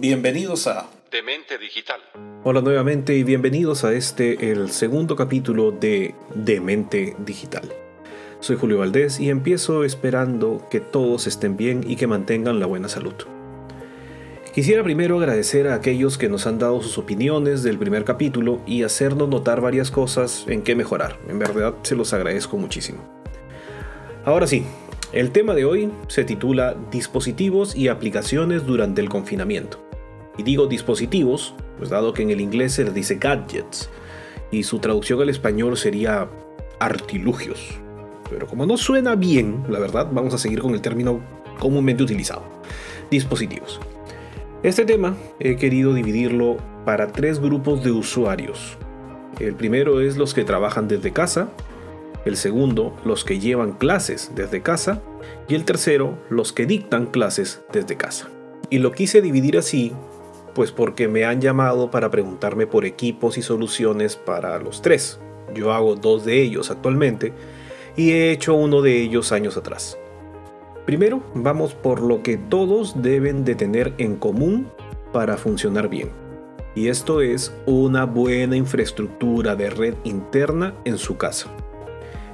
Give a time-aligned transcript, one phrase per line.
[0.00, 1.98] Bienvenidos a Demente Digital.
[2.44, 7.64] Hola nuevamente y bienvenidos a este, el segundo capítulo de Demente Digital.
[8.38, 12.88] Soy Julio Valdés y empiezo esperando que todos estén bien y que mantengan la buena
[12.88, 13.14] salud.
[14.54, 18.84] Quisiera primero agradecer a aquellos que nos han dado sus opiniones del primer capítulo y
[18.84, 21.18] hacernos notar varias cosas en qué mejorar.
[21.28, 23.00] En verdad se los agradezco muchísimo.
[24.24, 24.64] Ahora sí,
[25.12, 29.87] el tema de hoy se titula Dispositivos y aplicaciones durante el confinamiento.
[30.38, 33.90] Y digo dispositivos, pues dado que en el inglés se les dice gadgets
[34.50, 36.28] y su traducción al español sería
[36.78, 37.78] artilugios.
[38.30, 41.20] Pero como no suena bien, la verdad, vamos a seguir con el término
[41.58, 42.42] comúnmente utilizado.
[43.10, 43.80] Dispositivos.
[44.62, 48.76] Este tema he querido dividirlo para tres grupos de usuarios.
[49.38, 51.50] El primero es los que trabajan desde casa,
[52.24, 55.00] el segundo los que llevan clases desde casa
[55.48, 58.28] y el tercero los que dictan clases desde casa.
[58.68, 59.92] Y lo quise dividir así
[60.58, 65.20] pues porque me han llamado para preguntarme por equipos y soluciones para los tres.
[65.54, 67.32] Yo hago dos de ellos actualmente
[67.96, 69.96] y he hecho uno de ellos años atrás.
[70.84, 74.68] Primero, vamos por lo que todos deben de tener en común
[75.12, 76.10] para funcionar bien.
[76.74, 81.46] Y esto es una buena infraestructura de red interna en su casa.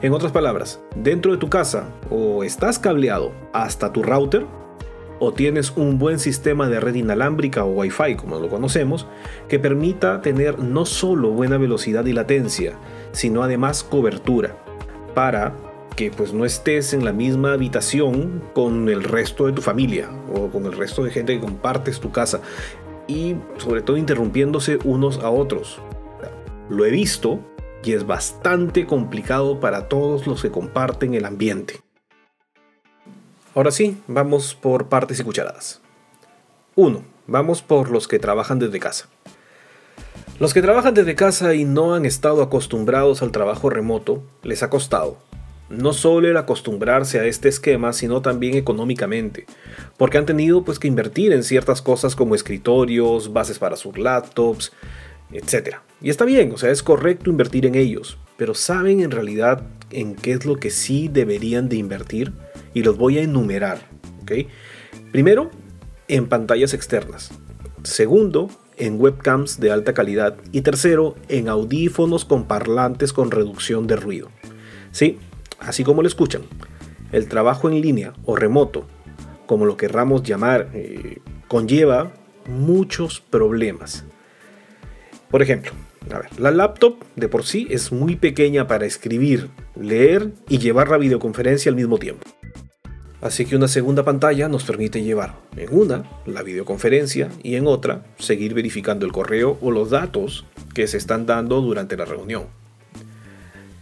[0.01, 4.47] En otras palabras, dentro de tu casa o estás cableado hasta tu router
[5.19, 9.07] o tienes un buen sistema de red inalámbrica o Wi-Fi como lo conocemos,
[9.49, 12.79] que permita tener no solo buena velocidad y latencia,
[13.13, 14.57] sino además cobertura
[15.15, 15.55] para
[15.97, 20.49] que pues no estés en la misma habitación con el resto de tu familia o
[20.49, 22.41] con el resto de gente que compartes tu casa
[23.07, 25.81] y sobre todo interrumpiéndose unos a otros.
[26.69, 27.41] Lo he visto
[27.85, 31.84] y es bastante complicado para todos los que comparten el ambiente.
[33.55, 35.81] Ahora sí, vamos por partes y cucharadas.
[36.75, 37.05] 1.
[37.29, 39.09] Vamos por los que trabajan desde casa.
[40.41, 44.71] Los que trabajan desde casa y no han estado acostumbrados al trabajo remoto, les ha
[44.71, 45.19] costado,
[45.69, 49.47] no solo el acostumbrarse a este esquema, sino también económicamente,
[49.97, 54.73] porque han tenido pues que invertir en ciertas cosas como escritorios, bases para sus laptops,
[55.31, 55.77] etc.
[56.01, 60.17] Y está bien, o sea, es correcto invertir en ellos, pero ¿saben en realidad en
[60.17, 62.33] qué es lo que sí deberían de invertir?
[62.75, 63.79] Y los voy a enumerar.
[65.13, 65.51] Primero,
[66.09, 67.31] en pantallas externas.
[67.83, 70.37] Segundo, en webcams de alta calidad.
[70.53, 74.31] Y tercero, en audífonos con parlantes con reducción de ruido.
[74.91, 75.19] Sí,
[75.61, 76.43] así como lo escuchan,
[77.13, 78.87] el trabajo en línea o remoto,
[79.47, 81.19] como lo querramos llamar, eh,
[81.49, 82.13] conlleva
[82.47, 84.05] muchos problemas.
[85.31, 85.73] Por ejemplo,
[86.39, 91.71] la laptop de por sí es muy pequeña para escribir, leer y llevar la videoconferencia
[91.71, 92.25] al mismo tiempo.
[93.25, 98.05] Así que una segunda pantalla nos permite llevar en una la videoconferencia y en otra
[98.19, 102.45] seguir verificando el correo o los datos que se están dando durante la reunión.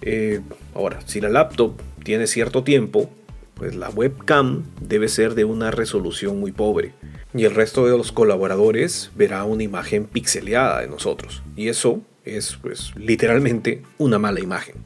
[0.00, 0.42] Eh,
[0.76, 1.72] ahora, si la laptop
[2.04, 3.10] tiene cierto tiempo,
[3.54, 6.94] pues la webcam debe ser de una resolución muy pobre.
[7.34, 11.42] Y el resto de los colaboradores verá una imagen pixeleada de nosotros.
[11.56, 14.76] Y eso es pues literalmente una mala imagen.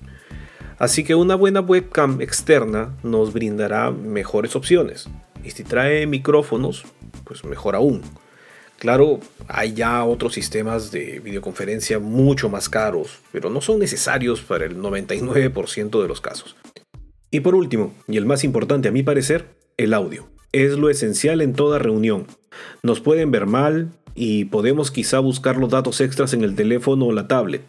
[0.79, 5.09] Así que una buena webcam externa nos brindará mejores opciones.
[5.43, 6.85] Y si trae micrófonos,
[7.25, 8.03] pues mejor aún.
[8.79, 14.67] Claro, hay ya otros sistemas de videoconferencia mucho más caros, pero no son necesarios para
[14.67, 16.57] el 99% de los casos.
[17.31, 19.47] Y por último, y el más importante a mi parecer,
[19.79, 20.29] el audio.
[20.53, 22.27] Es lo esencial en toda reunión.
[22.83, 27.13] Nos pueden ver mal y podemos quizá buscar los datos extras en el teléfono o
[27.13, 27.63] la tablet,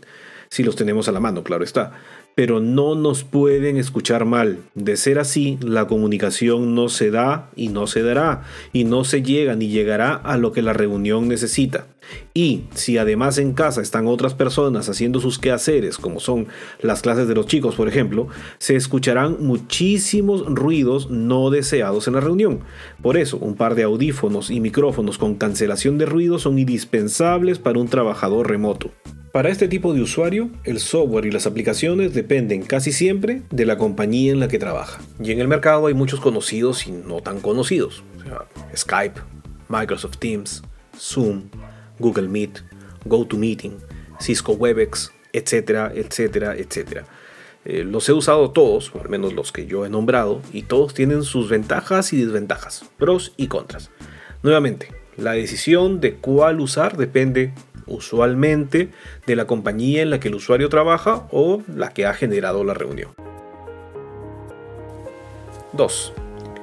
[0.50, 1.94] si los tenemos a la mano, claro está
[2.37, 4.59] pero no nos pueden escuchar mal.
[4.75, 9.23] De ser así, la comunicación no se da y no se dará, y no se
[9.23, 11.87] llega ni llegará a lo que la reunión necesita.
[12.35, 16.45] Y si además en casa están otras personas haciendo sus quehaceres, como son
[16.79, 18.27] las clases de los chicos, por ejemplo,
[18.59, 22.59] se escucharán muchísimos ruidos no deseados en la reunión.
[23.01, 27.79] Por eso, un par de audífonos y micrófonos con cancelación de ruido son indispensables para
[27.79, 28.91] un trabajador remoto.
[29.32, 33.78] Para este tipo de usuario, el software y las aplicaciones dependen casi siempre de la
[33.78, 35.00] compañía en la que trabaja.
[35.22, 38.03] Y en el mercado hay muchos conocidos y no tan conocidos.
[38.76, 39.20] Skype,
[39.70, 40.64] Microsoft Teams,
[40.97, 41.50] Zoom,
[42.00, 42.64] Google Meet,
[43.06, 43.78] GoToMeeting,
[44.20, 47.06] Cisco Webex, etcétera, etcétera, etcétera.
[47.66, 51.24] Eh, los he usado todos, al menos los que yo he nombrado, y todos tienen
[51.24, 53.91] sus ventajas y desventajas, pros y contras.
[54.41, 54.88] Nuevamente,
[55.18, 57.53] la decisión de cuál usar depende
[57.87, 58.91] usualmente
[59.25, 62.73] de la compañía en la que el usuario trabaja o la que ha generado la
[62.73, 63.11] reunión.
[65.73, 66.13] 2.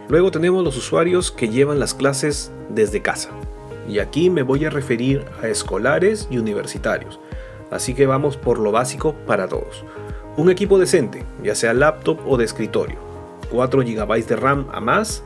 [0.09, 3.31] Luego tenemos los usuarios que llevan las clases desde casa.
[3.87, 7.21] y aquí me voy a referir a escolares y universitarios.
[7.71, 9.85] Así que vamos por lo básico para todos.
[10.37, 12.99] Un equipo decente, ya sea laptop o de escritorio.
[13.51, 15.23] 4 GB de RAM a más,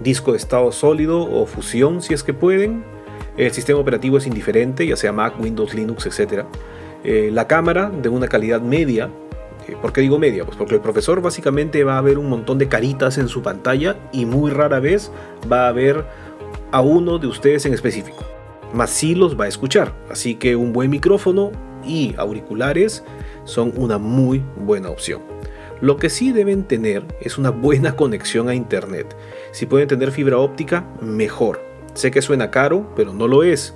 [0.00, 2.84] disco de estado sólido o fusión si es que pueden.
[3.36, 6.44] El sistema operativo es indiferente, ya sea Mac, Windows, Linux, etc.
[7.04, 9.10] Eh, la cámara de una calidad media.
[9.68, 10.44] Eh, ¿Por qué digo media?
[10.44, 13.96] Pues porque el profesor básicamente va a ver un montón de caritas en su pantalla
[14.12, 15.10] y muy rara vez
[15.50, 16.04] va a ver
[16.72, 18.24] a uno de ustedes en específico.
[18.72, 19.92] Más sí los va a escuchar.
[20.10, 21.52] Así que un buen micrófono
[21.84, 23.04] y auriculares
[23.44, 25.20] son una muy buena opción.
[25.82, 29.14] Lo que sí deben tener es una buena conexión a internet.
[29.52, 31.65] Si pueden tener fibra óptica, mejor.
[31.96, 33.74] Sé que suena caro, pero no lo es.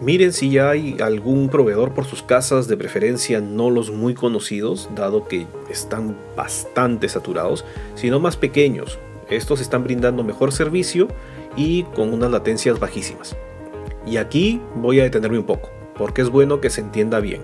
[0.00, 4.90] Miren si ya hay algún proveedor por sus casas, de preferencia no los muy conocidos,
[4.96, 7.64] dado que están bastante saturados,
[7.94, 8.98] sino más pequeños.
[9.30, 11.06] Estos están brindando mejor servicio
[11.56, 13.36] y con unas latencias bajísimas.
[14.04, 17.42] Y aquí voy a detenerme un poco, porque es bueno que se entienda bien.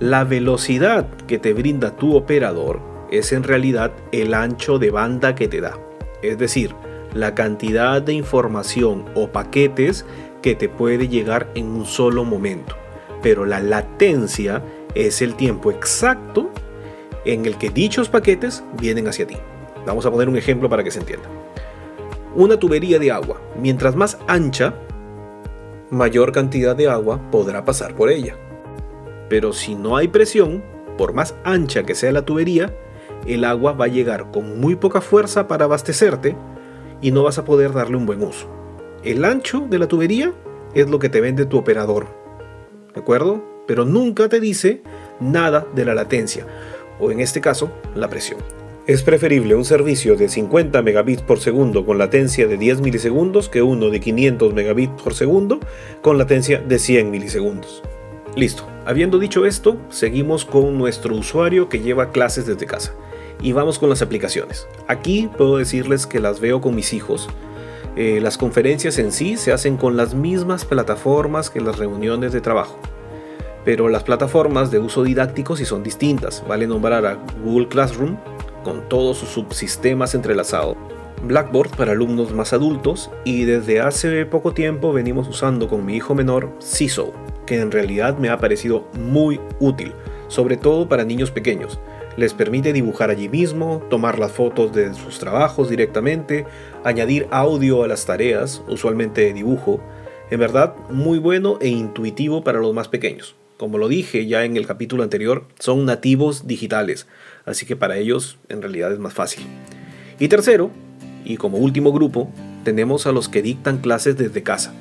[0.00, 2.80] La velocidad que te brinda tu operador
[3.10, 5.78] es en realidad el ancho de banda que te da,
[6.22, 6.74] es decir,
[7.14, 10.04] la cantidad de información o paquetes
[10.42, 12.76] que te puede llegar en un solo momento.
[13.22, 14.62] Pero la latencia
[14.94, 16.50] es el tiempo exacto
[17.24, 19.36] en el que dichos paquetes vienen hacia ti.
[19.86, 21.28] Vamos a poner un ejemplo para que se entienda.
[22.34, 24.74] Una tubería de agua, mientras más ancha,
[25.90, 28.36] mayor cantidad de agua podrá pasar por ella.
[29.28, 30.62] Pero si no hay presión,
[30.98, 32.74] por más ancha que sea la tubería,
[33.26, 36.36] el agua va a llegar con muy poca fuerza para abastecerte
[37.00, 38.48] y no vas a poder darle un buen uso.
[39.02, 40.32] El ancho de la tubería
[40.74, 42.06] es lo que te vende tu operador.
[42.94, 43.42] ¿De acuerdo?
[43.66, 44.82] Pero nunca te dice
[45.20, 46.46] nada de la latencia,
[46.98, 48.40] o en este caso, la presión.
[48.86, 53.62] Es preferible un servicio de 50 megabits por segundo con latencia de 10 milisegundos que
[53.62, 55.58] uno de 500 megabits por segundo
[56.02, 57.82] con latencia de 100 milisegundos.
[58.36, 62.92] Listo, habiendo dicho esto, seguimos con nuestro usuario que lleva clases desde casa.
[63.40, 64.66] Y vamos con las aplicaciones.
[64.86, 67.28] Aquí puedo decirles que las veo con mis hijos.
[67.96, 72.40] Eh, las conferencias en sí se hacen con las mismas plataformas que las reuniones de
[72.40, 72.78] trabajo.
[73.64, 76.44] Pero las plataformas de uso didáctico sí son distintas.
[76.46, 78.16] Vale nombrar a Google Classroom
[78.62, 80.76] con todos sus subsistemas entrelazados.
[81.22, 86.14] Blackboard para alumnos más adultos y desde hace poco tiempo venimos usando con mi hijo
[86.14, 89.92] menor CISO que en realidad me ha parecido muy útil,
[90.28, 91.78] sobre todo para niños pequeños.
[92.16, 96.46] Les permite dibujar allí mismo, tomar las fotos de sus trabajos directamente,
[96.84, 99.80] añadir audio a las tareas, usualmente dibujo.
[100.30, 103.34] En verdad, muy bueno e intuitivo para los más pequeños.
[103.56, 107.06] Como lo dije ya en el capítulo anterior, son nativos digitales,
[107.44, 109.44] así que para ellos en realidad es más fácil.
[110.18, 110.70] Y tercero,
[111.24, 112.30] y como último grupo,
[112.64, 114.74] tenemos a los que dictan clases desde casa.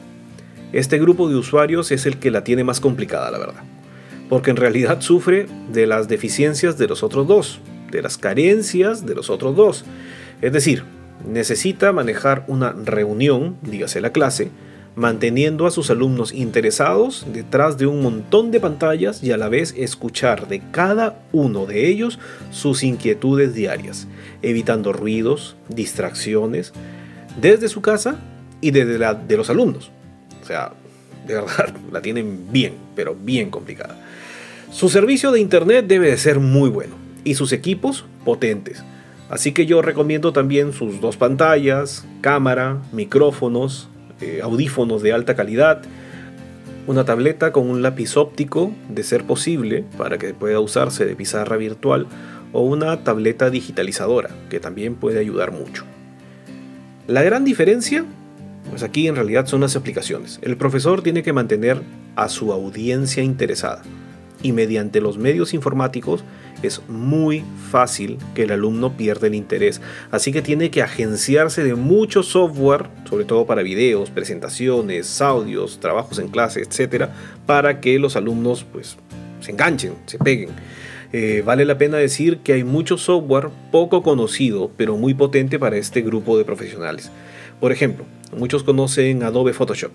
[0.74, 3.64] Este grupo de usuarios es el que la tiene más complicada, la verdad.
[4.28, 7.60] Porque en realidad sufre de las deficiencias de los otros dos,
[7.92, 9.86] de las carencias de los otros dos.
[10.42, 10.84] Es decir,
[11.32, 14.50] necesita manejar una reunión, dígase la clase,
[14.96, 19.76] manteniendo a sus alumnos interesados detrás de un montón de pantallas y a la vez
[19.78, 22.18] escuchar de cada uno de ellos
[22.50, 24.08] sus inquietudes diarias,
[24.42, 26.74] evitando ruidos, distracciones,
[27.40, 28.20] desde su casa
[28.60, 29.92] y desde la de los alumnos.
[30.44, 30.74] O sea,
[31.26, 33.98] de verdad, la tienen bien, pero bien complicada.
[34.72, 38.84] Su servicio de internet debe de ser muy bueno y sus equipos potentes.
[39.30, 43.88] Así que yo recomiendo también sus dos pantallas, cámara, micrófonos,
[44.22, 45.82] eh, audífonos de alta calidad,
[46.86, 51.56] una tableta con un lápiz óptico, de ser posible, para que pueda usarse de pizarra
[51.56, 52.08] virtual,
[52.52, 55.86] o una tableta digitalizadora, que también puede ayudar mucho.
[57.08, 58.06] La gran diferencia
[58.74, 60.40] pues aquí en realidad son las aplicaciones.
[60.42, 61.80] El profesor tiene que mantener
[62.16, 63.84] a su audiencia interesada
[64.42, 66.24] y mediante los medios informáticos
[66.64, 69.80] es muy fácil que el alumno pierda el interés.
[70.10, 76.18] Así que tiene que agenciarse de mucho software, sobre todo para videos, presentaciones, audios, trabajos
[76.18, 77.14] en clase, etcétera,
[77.46, 78.98] para que los alumnos pues
[79.40, 80.50] se enganchen, se peguen.
[81.12, 85.78] Eh, vale la pena decir que hay mucho software poco conocido, pero muy potente para
[85.78, 87.12] este grupo de profesionales.
[87.64, 88.04] Por ejemplo,
[88.38, 89.94] muchos conocen Adobe Photoshop,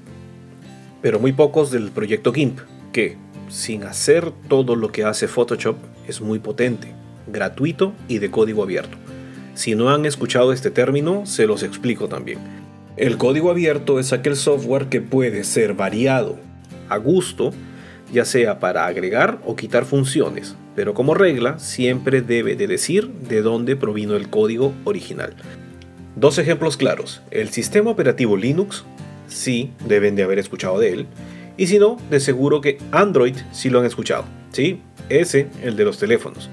[1.02, 2.60] pero muy pocos del proyecto GIMP,
[2.94, 3.18] que,
[3.50, 5.76] sin hacer todo lo que hace Photoshop,
[6.08, 6.94] es muy potente,
[7.26, 8.96] gratuito y de código abierto.
[9.52, 12.38] Si no han escuchado este término, se los explico también.
[12.96, 16.38] El código abierto es aquel software que puede ser variado
[16.88, 17.52] a gusto,
[18.10, 23.42] ya sea para agregar o quitar funciones, pero como regla siempre debe de decir de
[23.42, 25.34] dónde provino el código original.
[26.18, 28.84] Dos ejemplos claros, el sistema operativo Linux
[29.28, 31.06] sí, deben de haber escuchado de él.
[31.56, 34.24] Y si no, de seguro que Android sí lo han escuchado.
[34.50, 36.50] Sí, ese, el de los teléfonos.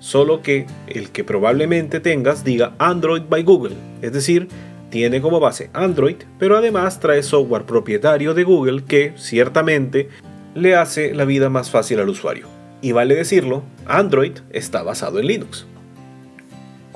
[0.00, 3.76] Solo que el que probablemente tengas diga Android by Google.
[4.02, 4.48] Es decir,
[4.90, 10.10] tiene como base Android, pero además trae software propietario de Google que ciertamente
[10.54, 12.48] le hace la vida más fácil al usuario.
[12.82, 15.66] Y vale decirlo, Android está basado en Linux.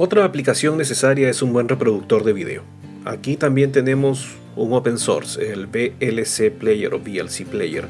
[0.03, 2.63] Otra aplicación necesaria es un buen reproductor de video.
[3.05, 7.85] Aquí también tenemos un open source, el VLC Player o VLC Player.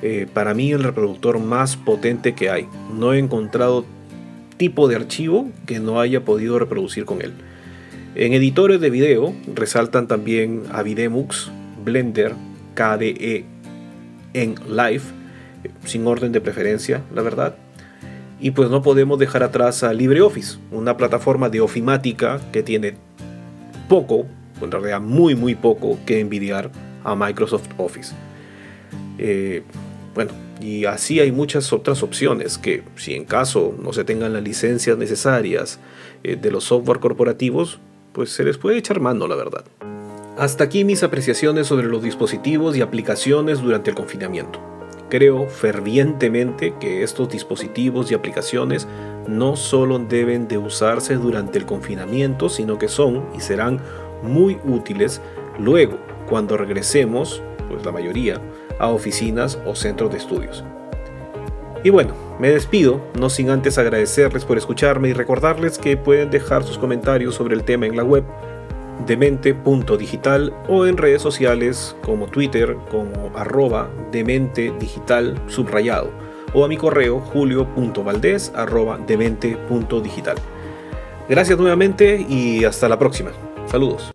[0.00, 2.68] Eh, para mí el reproductor más potente que hay.
[2.96, 3.84] No he encontrado
[4.58, 7.32] tipo de archivo que no haya podido reproducir con él.
[8.14, 11.50] En editores de video resaltan también Avidemux,
[11.84, 12.32] Blender,
[12.76, 13.44] KDE,
[14.34, 15.02] en Live,
[15.84, 17.56] sin orden de preferencia, la verdad.
[18.40, 22.94] Y pues no podemos dejar atrás a LibreOffice, una plataforma de ofimática que tiene
[23.88, 24.26] poco
[24.64, 26.70] en realidad muy muy poco que envidiar
[27.04, 28.14] a Microsoft Office.
[29.18, 29.62] Eh,
[30.14, 34.42] bueno, y así hay muchas otras opciones que si en caso no se tengan las
[34.42, 35.78] licencias necesarias
[36.22, 37.80] eh, de los software corporativos,
[38.12, 39.64] pues se les puede echar mano, la verdad.
[40.36, 44.60] Hasta aquí mis apreciaciones sobre los dispositivos y aplicaciones durante el confinamiento.
[45.10, 48.86] Creo fervientemente que estos dispositivos y aplicaciones
[49.26, 53.80] no solo deben de usarse durante el confinamiento, sino que son y serán
[54.22, 55.20] muy útiles
[55.58, 55.98] luego
[56.28, 58.40] cuando regresemos, pues la mayoría,
[58.78, 60.64] a oficinas o centros de estudios.
[61.82, 66.62] Y bueno, me despido, no sin antes agradecerles por escucharme y recordarles que pueden dejar
[66.62, 68.22] sus comentarios sobre el tema en la web
[69.06, 76.10] demente.digital o en redes sociales como Twitter como arroba demente digital subrayado
[76.52, 80.36] o a mi correo julio.valdés arroba demente.digital.
[81.28, 83.30] Gracias nuevamente y hasta la próxima.
[83.66, 84.12] Saludos.